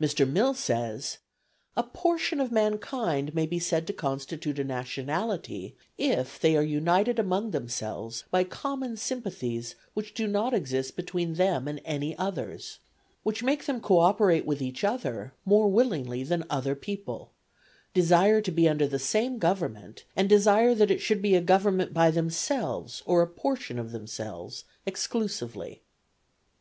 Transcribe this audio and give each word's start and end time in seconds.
Mr. 0.00 0.24
Mill 0.24 0.54
says, 0.54 1.18
"a 1.76 1.82
portion 1.82 2.38
of 2.38 2.52
mankind 2.52 3.34
may 3.34 3.44
be 3.44 3.58
said 3.58 3.88
to 3.88 3.92
constitute 3.92 4.60
a 4.60 4.62
nationality 4.62 5.74
if 5.98 6.38
they 6.38 6.56
are 6.56 6.62
united 6.62 7.18
among 7.18 7.50
themselves 7.50 8.22
by 8.30 8.44
common 8.44 8.96
sympathies 8.96 9.74
which 9.92 10.14
do 10.14 10.28
not 10.28 10.54
exist 10.54 10.94
between 10.94 11.34
them 11.34 11.66
and 11.66 11.80
any 11.84 12.16
others; 12.16 12.78
which 13.24 13.42
make 13.42 13.66
them 13.66 13.80
co 13.80 13.98
operate 13.98 14.46
with 14.46 14.62
each 14.62 14.84
other 14.84 15.34
more 15.44 15.68
willingly 15.68 16.22
than 16.22 16.44
other 16.48 16.76
people; 16.76 17.32
desire 17.92 18.40
to 18.40 18.52
be 18.52 18.68
under 18.68 18.86
the 18.86 19.00
same 19.00 19.38
government, 19.38 20.04
and 20.14 20.28
desire 20.28 20.72
that 20.72 20.92
it 20.92 21.00
should 21.00 21.20
be 21.20 21.34
a 21.34 21.40
government 21.40 21.92
by 21.92 22.12
themselves 22.12 23.02
or 23.06 23.22
a 23.22 23.26
portion 23.26 23.80
of 23.80 23.90
themselves 23.90 24.62
exclusively." 24.86 25.82